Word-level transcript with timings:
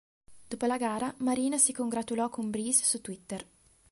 Dopo 0.47 0.65
la 0.65 0.77
gara, 0.77 1.13
Marino 1.19 1.59
si 1.59 1.73
congratulò 1.73 2.27
con 2.29 2.49
Brees 2.49 2.81
su 2.81 3.01
Twitter. 3.01 3.47